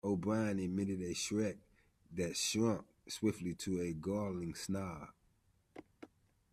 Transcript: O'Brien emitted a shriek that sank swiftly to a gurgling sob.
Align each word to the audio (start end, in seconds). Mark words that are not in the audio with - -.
O'Brien 0.03 0.57
emitted 0.57 0.99
a 1.03 1.13
shriek 1.13 1.57
that 2.11 2.35
sank 2.35 2.81
swiftly 3.07 3.53
to 3.53 3.79
a 3.81 3.93
gurgling 3.93 4.55
sob. 4.55 5.09